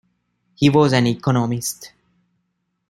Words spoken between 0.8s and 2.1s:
an economist.